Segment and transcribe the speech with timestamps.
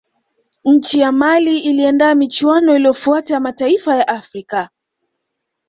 [0.65, 4.69] nchi ya mali iliandaa michuano iliyofuata ya mataifa ya afrika